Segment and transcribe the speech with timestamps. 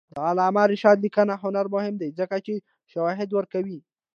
[0.15, 2.53] د علامه رشاد لیکنی هنر مهم دی ځکه چې
[2.91, 3.79] شواهد ورکوي.